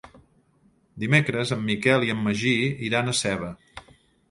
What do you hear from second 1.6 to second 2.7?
Miquel i en Magí